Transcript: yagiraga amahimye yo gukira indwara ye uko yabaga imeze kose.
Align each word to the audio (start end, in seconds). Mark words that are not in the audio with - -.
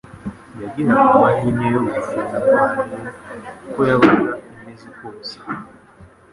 yagiraga 0.61 1.09
amahimye 1.17 1.67
yo 1.73 1.79
gukira 1.87 2.23
indwara 2.35 2.63
ye 2.91 2.99
uko 3.67 3.79
yabaga 3.89 4.33
imeze 4.59 4.87
kose. 4.97 5.35